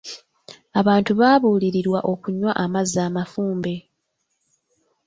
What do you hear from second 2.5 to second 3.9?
amazzi amafumbe.